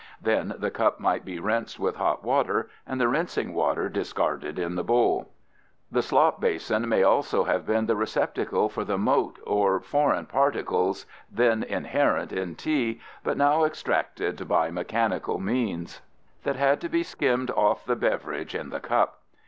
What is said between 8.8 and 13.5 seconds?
the mote or foreign particles then inherent in tea but